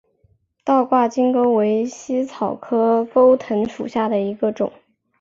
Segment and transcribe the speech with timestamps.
[0.63, 4.73] 倒挂金钩为茜草科钩藤属下的一个种。